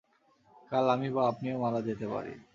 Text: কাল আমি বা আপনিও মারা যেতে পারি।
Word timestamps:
কাল 0.71 0.85
আমি 0.89 1.07
বা 1.15 1.21
আপনিও 1.27 1.55
মারা 1.63 1.79
যেতে 1.87 2.05
পারি। 2.13 2.33